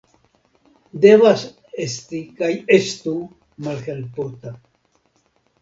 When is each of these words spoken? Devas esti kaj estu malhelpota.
Devas 1.03 1.43
esti 1.85 2.23
kaj 2.41 2.49
estu 2.79 3.13
malhelpota. 3.69 4.59